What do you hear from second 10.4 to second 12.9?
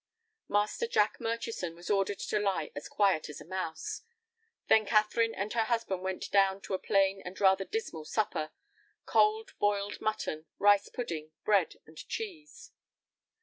rice pudding, bread and cheese.